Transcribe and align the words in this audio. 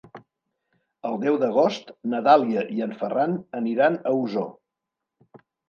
El 1.09 1.19
deu 1.23 1.37
d'agost 1.43 1.91
na 2.15 2.23
Dàlia 2.29 2.65
i 2.79 2.83
en 2.87 2.97
Ferran 3.03 3.39
aniran 3.63 4.01
a 4.01 4.17
Osor. 4.25 4.51